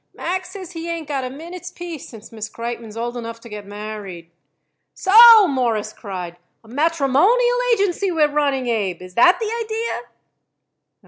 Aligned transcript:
"Max 0.15 0.49
says 0.49 0.71
he 0.71 0.89
ain't 0.89 1.07
got 1.07 1.23
a 1.23 1.29
minute's 1.29 1.69
peace 1.69 2.09
since 2.09 2.31
Miss 2.31 2.49
Kreitmann 2.49 2.89
is 2.89 2.97
old 2.97 3.15
enough 3.15 3.39
to 3.41 3.49
get 3.49 3.67
married." 3.67 4.31
"So!" 4.95 5.47
Morris 5.47 5.93
cried. 5.93 6.37
"A 6.63 6.67
matrimonial 6.67 7.57
agency 7.71 8.09
we're 8.09 8.27
running, 8.27 8.65
Abe. 8.65 9.03
Is 9.03 9.13
that 9.13 9.37
the 9.39 9.51
idea?" 9.63 10.07